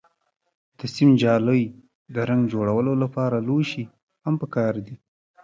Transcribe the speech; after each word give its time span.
د 0.77 0.79
سیم 0.95 1.09
جالۍ، 1.21 1.63
د 2.13 2.15
رنګ 2.29 2.41
جوړولو 2.53 2.91
لپاره 3.03 3.37
لوښي 3.47 3.85
هم 4.23 4.33
پکار 4.41 4.73
دي. 4.85 4.95